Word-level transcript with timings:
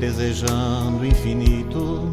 desejando 0.00 1.04
infinito. 1.04 2.10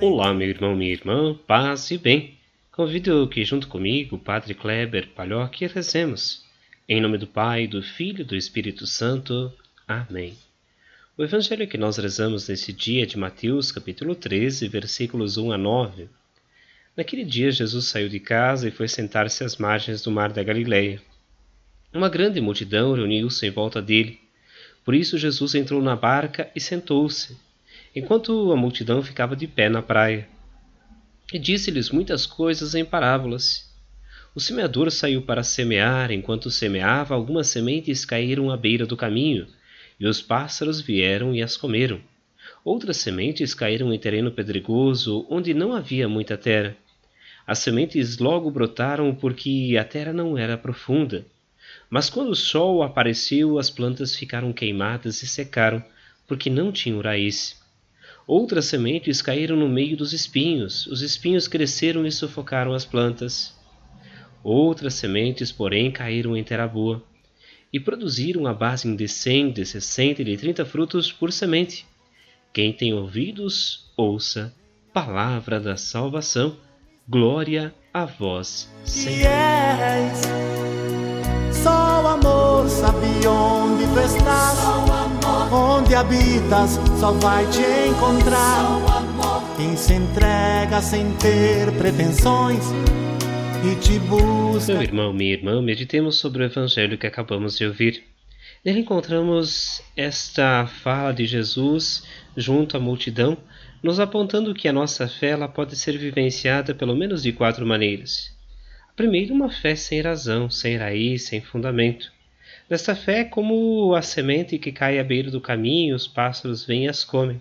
Olá, 0.00 0.32
meu 0.32 0.48
irmão, 0.48 0.74
minha 0.74 0.90
irmã, 0.90 1.38
paz 1.46 1.90
e 1.90 1.98
bem. 1.98 2.38
Convido 2.72 3.28
que 3.28 3.44
junto 3.44 3.68
comigo, 3.68 4.18
Padre 4.18 4.54
Kleber 4.54 5.08
Palhoque, 5.08 5.66
rezemos. 5.66 6.42
Em 6.88 6.98
nome 6.98 7.18
do 7.18 7.26
Pai, 7.26 7.66
do 7.66 7.82
Filho 7.82 8.22
e 8.22 8.24
do 8.24 8.34
Espírito 8.34 8.86
Santo. 8.86 9.52
Amém. 9.86 10.32
O 11.16 11.22
evangelho 11.22 11.68
que 11.68 11.76
nós 11.76 11.98
rezamos 11.98 12.48
nesse 12.48 12.72
dia 12.72 13.02
é 13.02 13.06
de 13.06 13.18
Mateus, 13.18 13.70
capítulo 13.70 14.14
13, 14.14 14.68
versículos 14.68 15.36
1 15.36 15.52
a 15.52 15.58
9. 15.58 16.08
Naquele 16.96 17.24
dia, 17.24 17.52
Jesus 17.52 17.84
saiu 17.84 18.08
de 18.08 18.18
casa 18.18 18.66
e 18.66 18.70
foi 18.70 18.88
sentar-se 18.88 19.44
às 19.44 19.58
margens 19.58 20.00
do 20.00 20.10
mar 20.10 20.32
da 20.32 20.42
Galileia. 20.42 21.02
Uma 21.92 22.08
grande 22.08 22.40
multidão 22.40 22.94
reuniu-se 22.94 23.46
em 23.46 23.50
volta 23.50 23.82
dele. 23.82 24.25
Por 24.86 24.94
isso, 24.94 25.18
Jesus 25.18 25.56
entrou 25.56 25.82
na 25.82 25.96
barca 25.96 26.48
e 26.54 26.60
sentou-se, 26.60 27.36
enquanto 27.94 28.52
a 28.52 28.56
multidão 28.56 29.02
ficava 29.02 29.34
de 29.34 29.48
pé 29.48 29.68
na 29.68 29.82
praia. 29.82 30.28
E 31.32 31.40
disse-lhes 31.40 31.90
muitas 31.90 32.24
coisas 32.24 32.72
em 32.72 32.84
parábolas. 32.84 33.68
O 34.32 34.40
semeador 34.40 34.92
saiu 34.92 35.22
para 35.22 35.42
semear, 35.42 36.12
enquanto 36.12 36.52
semeava, 36.52 37.16
algumas 37.16 37.48
sementes 37.48 38.04
caíram 38.04 38.48
à 38.48 38.56
beira 38.56 38.86
do 38.86 38.96
caminho 38.96 39.48
e 39.98 40.06
os 40.06 40.22
pássaros 40.22 40.80
vieram 40.80 41.34
e 41.34 41.42
as 41.42 41.56
comeram. 41.56 42.00
Outras 42.64 42.98
sementes 42.98 43.54
caíram 43.54 43.92
em 43.92 43.98
terreno 43.98 44.30
pedregoso, 44.30 45.26
onde 45.28 45.52
não 45.52 45.72
havia 45.72 46.08
muita 46.08 46.36
terra. 46.36 46.76
As 47.44 47.58
sementes 47.58 48.18
logo 48.18 48.50
brotaram 48.52 49.12
porque 49.12 49.76
a 49.80 49.82
terra 49.84 50.12
não 50.12 50.38
era 50.38 50.56
profunda. 50.56 51.26
Mas 51.88 52.10
quando 52.10 52.30
o 52.30 52.36
sol 52.36 52.82
apareceu, 52.82 53.58
as 53.58 53.70
plantas 53.70 54.14
ficaram 54.16 54.52
queimadas 54.52 55.22
e 55.22 55.26
secaram, 55.26 55.82
porque 56.26 56.50
não 56.50 56.72
tinham 56.72 57.00
raiz. 57.00 57.60
Outras 58.26 58.64
sementes 58.64 59.22
caíram 59.22 59.56
no 59.56 59.68
meio 59.68 59.96
dos 59.96 60.12
espinhos. 60.12 60.86
Os 60.88 61.00
espinhos 61.00 61.46
cresceram 61.46 62.04
e 62.04 62.10
sufocaram 62.10 62.74
as 62.74 62.84
plantas. 62.84 63.54
Outras 64.42 64.94
sementes, 64.94 65.52
porém, 65.52 65.90
caíram 65.90 66.36
em 66.36 66.42
terra 66.42 66.66
boa 66.66 67.02
e 67.72 67.80
produziram 67.80 68.46
a 68.46 68.54
base 68.54 68.96
de 68.96 69.08
cem, 69.08 69.50
de 69.50 69.64
sessenta 69.64 70.22
e 70.22 70.24
de 70.24 70.36
trinta 70.36 70.64
frutos 70.64 71.12
por 71.12 71.32
semente. 71.32 71.86
Quem 72.52 72.72
tem 72.72 72.94
ouvidos, 72.94 73.90
ouça. 73.96 74.54
Palavra 74.92 75.60
da 75.60 75.76
salvação. 75.76 76.56
Glória 77.08 77.74
a 77.92 78.04
vós, 78.06 78.68
Senhor. 78.84 79.26
és. 79.26 80.65
Sabe 82.80 83.26
onde 83.26 83.86
tu 83.86 84.00
estás. 84.00 84.58
Onde 85.50 85.94
habitas, 85.94 86.78
só 87.00 87.12
vai 87.12 87.46
te 87.46 87.62
encontrar. 87.88 88.80
Quem 89.56 89.74
se 89.74 89.94
entrega 89.94 90.82
sem 90.82 91.10
ter 91.14 91.72
pretensões 91.78 92.62
e 93.64 93.74
te 93.76 93.98
busca. 94.00 94.74
Meu 94.74 94.82
irmão, 94.82 95.12
minha 95.14 95.32
irmã, 95.32 95.62
meditemos 95.62 96.16
sobre 96.16 96.42
o 96.42 96.46
evangelho 96.46 96.98
que 96.98 97.06
acabamos 97.06 97.56
de 97.56 97.64
ouvir. 97.64 98.04
Nele 98.62 98.80
encontramos 98.80 99.80
esta 99.96 100.66
fala 100.66 101.12
de 101.12 101.24
Jesus 101.24 102.02
junto 102.36 102.76
à 102.76 102.80
multidão, 102.80 103.38
nos 103.82 103.98
apontando 103.98 104.52
que 104.52 104.68
a 104.68 104.72
nossa 104.72 105.08
fé 105.08 105.28
ela 105.30 105.48
pode 105.48 105.76
ser 105.76 105.96
vivenciada 105.96 106.74
pelo 106.74 106.94
menos 106.94 107.22
de 107.22 107.32
quatro 107.32 107.64
maneiras. 107.64 108.36
A 108.90 108.92
primeira, 108.94 109.32
uma 109.32 109.50
fé 109.50 109.74
sem 109.74 110.02
razão, 110.02 110.50
sem 110.50 110.76
raiz, 110.76 111.22
sem 111.22 111.40
fundamento. 111.40 112.14
Nesta 112.68 112.96
fé 112.96 113.20
é 113.20 113.24
como 113.24 113.94
a 113.94 114.02
semente 114.02 114.58
que 114.58 114.72
cai 114.72 114.98
à 114.98 115.04
beira 115.04 115.30
do 115.30 115.40
caminho, 115.40 115.94
os 115.94 116.08
pássaros 116.08 116.64
vêm 116.64 116.86
e 116.86 116.88
as 116.88 117.04
comem. 117.04 117.40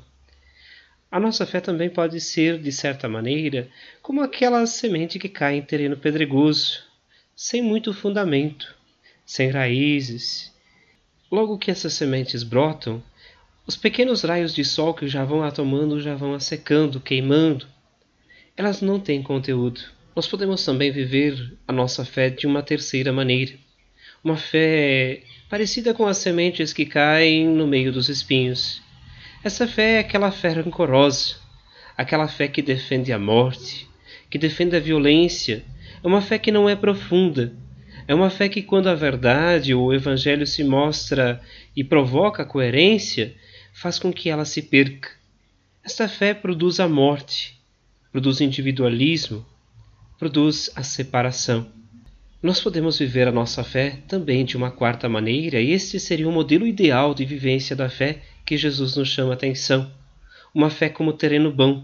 A 1.10 1.20
nossa 1.20 1.48
fé 1.48 1.60
também 1.60 1.90
pode 1.90 2.22
ser, 2.22 2.60
de 2.60 2.72
certa 2.72 3.10
maneira, 3.10 3.68
como 4.04 4.22
aquela 4.22 4.64
semente 4.68 5.18
que 5.18 5.28
cai 5.28 5.56
em 5.56 5.64
terreno 5.64 5.98
pedregoso, 5.98 6.84
sem 7.36 7.60
muito 7.60 7.92
fundamento, 7.92 8.76
sem 9.26 9.50
raízes. 9.50 10.54
Logo 11.32 11.58
que 11.58 11.72
essas 11.72 11.94
sementes 11.94 12.44
brotam, 12.44 13.02
os 13.66 13.76
pequenos 13.76 14.22
raios 14.22 14.54
de 14.54 14.64
sol 14.64 14.94
que 14.94 15.08
já 15.08 15.26
vão 15.26 15.42
a 15.42 15.50
tomando 15.50 16.00
já 16.00 16.14
vão 16.14 16.36
a 16.36 16.40
secando, 16.40 17.00
queimando. 17.00 17.66
Elas 18.56 18.80
não 18.80 19.00
têm 19.00 19.24
conteúdo. 19.24 19.82
Nós 20.16 20.28
podemos 20.28 20.64
também 20.64 20.92
viver 20.92 21.58
a 21.68 21.74
nossa 21.74 22.06
fé 22.06 22.30
de 22.30 22.46
uma 22.46 22.62
terceira 22.62 23.12
maneira. 23.12 23.65
Uma 24.26 24.38
fé 24.38 25.22
parecida 25.48 25.94
com 25.94 26.08
as 26.08 26.18
sementes 26.18 26.74
que 26.74 26.84
caem 26.84 27.48
no 27.48 27.68
meio 27.68 27.94
dos 27.94 28.10
espinhos. 28.10 28.82
Essa 29.44 29.68
fé 29.68 29.98
é 29.98 30.00
aquela 30.00 30.32
fé 30.32 30.50
rancorosa, 30.50 31.36
aquela 31.96 32.28
fé 32.28 32.48
que 32.48 32.64
defende 32.64 33.14
a 33.14 33.20
morte, 33.20 33.88
que 34.28 34.40
defende 34.40 34.76
a 34.76 34.80
violência. 34.80 35.64
É 36.04 36.08
uma 36.08 36.24
fé 36.24 36.40
que 36.40 36.52
não 36.52 36.68
é 36.68 36.76
profunda. 36.76 37.54
É 38.08 38.16
uma 38.16 38.32
fé 38.32 38.50
que, 38.50 38.64
quando 38.64 38.88
a 38.88 38.96
verdade 38.96 39.76
ou 39.76 39.90
o 39.90 39.94
evangelho 39.94 40.48
se 40.48 40.64
mostra 40.64 41.40
e 41.76 41.84
provoca 41.84 42.42
a 42.42 42.48
coerência, 42.48 43.36
faz 43.74 44.00
com 44.00 44.12
que 44.12 44.28
ela 44.28 44.44
se 44.44 44.64
perca. 44.64 45.12
Esta 45.84 46.08
fé 46.08 46.34
produz 46.34 46.80
a 46.80 46.90
morte, 46.90 47.62
produz 48.12 48.42
individualismo, 48.42 49.46
produz 50.18 50.72
a 50.76 50.82
separação. 50.82 51.85
Nós 52.46 52.62
podemos 52.62 53.00
viver 53.00 53.28
a 53.28 53.32
nossa 53.32 53.64
fé 53.64 53.98
também 54.08 54.46
de 54.46 54.56
uma 54.56 54.70
quarta 54.70 55.10
maneira, 55.10 55.60
e 55.60 55.72
este 55.72 56.00
seria 56.00 56.30
o 56.30 56.32
modelo 56.32 56.68
ideal 56.68 57.12
de 57.16 57.26
vivência 57.26 57.76
da 57.76 57.90
fé 57.90 58.22
que 58.46 58.56
Jesus 58.56 58.96
nos 58.96 59.10
chama 59.10 59.32
a 59.32 59.34
atenção. 59.34 59.92
Uma 60.54 60.70
fé 60.70 60.88
como 60.88 61.12
terreno 61.12 61.52
bom. 61.52 61.84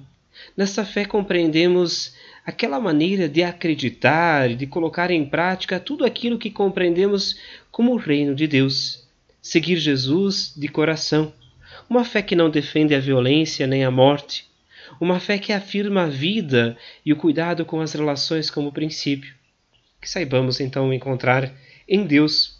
Nessa 0.55 0.85
fé 0.85 1.03
compreendemos 1.03 2.13
aquela 2.45 2.79
maneira 2.79 3.27
de 3.27 3.41
acreditar 3.41 4.51
e 4.51 4.55
de 4.55 4.67
colocar 4.67 5.09
em 5.09 5.25
prática 5.25 5.79
tudo 5.79 6.05
aquilo 6.05 6.37
que 6.37 6.51
compreendemos 6.51 7.39
como 7.71 7.93
o 7.93 7.97
reino 7.97 8.35
de 8.35 8.45
Deus. 8.45 9.03
Seguir 9.41 9.77
Jesus 9.77 10.53
de 10.55 10.67
coração. 10.67 11.33
Uma 11.89 12.05
fé 12.05 12.21
que 12.21 12.35
não 12.35 12.51
defende 12.51 12.93
a 12.93 12.99
violência 12.99 13.65
nem 13.65 13.83
a 13.83 13.89
morte. 13.89 14.45
Uma 14.99 15.19
fé 15.19 15.39
que 15.39 15.53
afirma 15.53 16.03
a 16.03 16.07
vida 16.07 16.77
e 17.03 17.11
o 17.11 17.15
cuidado 17.15 17.65
com 17.65 17.81
as 17.81 17.93
relações 17.93 18.51
como 18.51 18.71
princípio. 18.71 19.40
Que 20.01 20.09
saibamos 20.09 20.59
então 20.59 20.91
encontrar 20.91 21.53
em 21.87 22.05
Deus 22.05 22.59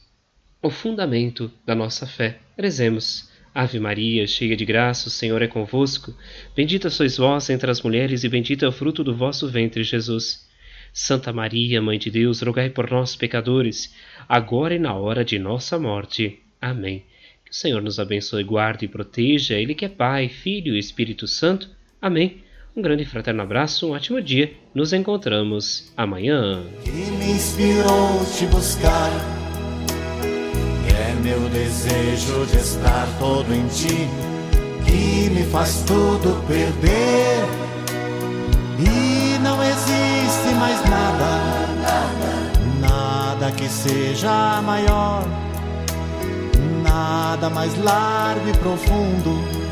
o 0.62 0.70
fundamento 0.70 1.52
da 1.66 1.74
nossa 1.74 2.06
fé. 2.06 2.38
Rezemos. 2.58 3.30
Ave 3.54 3.80
Maria, 3.80 4.26
cheia 4.28 4.56
de 4.56 4.64
graça, 4.64 5.10
o 5.10 5.12
Senhor 5.12 5.42
é 5.42 5.48
convosco. 5.48 6.16
Bendita 6.56 6.90
sois 6.90 7.18
vós 7.18 7.50
entre 7.50 7.70
as 7.70 7.82
mulheres, 7.82 8.24
e 8.24 8.30
bendito 8.30 8.64
é 8.64 8.68
o 8.68 8.72
fruto 8.72 9.04
do 9.04 9.14
vosso 9.14 9.50
ventre, 9.50 9.84
Jesus. 9.84 10.48
Santa 10.94 11.34
Maria, 11.34 11.82
Mãe 11.82 11.98
de 11.98 12.10
Deus, 12.10 12.42
rogai 12.42 12.70
por 12.70 12.90
nós, 12.90 13.16
pecadores, 13.16 13.94
agora 14.30 14.76
e 14.76 14.80
na 14.80 14.94
hora 14.94 15.26
de 15.26 15.38
nossa 15.38 15.78
morte. 15.78 16.40
Amém. 16.62 17.04
Que 17.44 17.52
o 17.52 17.56
Senhor 17.56 17.82
nos 17.82 18.00
abençoe, 18.00 18.44
guarde 18.44 18.86
e 18.86 18.88
proteja, 18.88 19.60
Ele 19.60 19.76
que 19.76 19.84
é 19.84 19.90
Pai, 19.90 20.30
Filho 20.30 20.76
e 20.76 20.80
Espírito 20.80 21.28
Santo. 21.28 21.70
Amém. 22.02 22.44
Um 22.74 22.82
grande 22.82 23.04
e 23.04 23.06
fraterno 23.06 23.42
abraço, 23.42 23.88
um 23.88 23.92
ótimo 23.92 24.22
dia. 24.22 24.54
Nos 24.74 24.94
encontramos 24.94 25.92
amanhã. 25.98 26.64
que 26.86 26.90
me 26.90 27.32
inspirou 27.32 28.26
te 28.38 28.46
buscar. 28.46 29.12
É 30.88 31.14
meu 31.22 31.50
desejo 31.50 32.46
de 32.46 32.56
estar 32.56 33.08
todo 33.20 33.54
em 33.54 33.68
ti, 33.68 34.08
que 34.86 35.30
me 35.32 35.44
faz 35.52 35.84
tudo 35.86 36.42
perder. 36.48 37.44
E 38.80 39.38
não 39.40 39.62
existe 39.62 40.56
mais 40.58 40.82
nada, 40.90 41.68
nada 42.80 43.52
que 43.52 43.68
seja 43.68 44.62
maior, 44.62 45.28
nada 46.82 47.50
mais 47.50 47.78
largo 47.84 48.48
e 48.48 48.58
profundo 48.60 49.71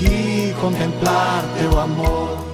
que 0.00 0.54
contemplar 0.58 1.44
teu 1.58 1.78
amor. 1.78 2.49